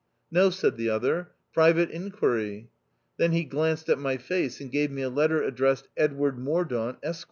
[0.31, 2.71] "No," said the other; "private inquiry."
[3.17, 7.19] Then he glanced at my face, and gave me a letter addressed Edward Mordaunt, Esq.